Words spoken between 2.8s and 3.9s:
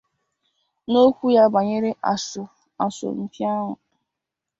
asọmpi ahụ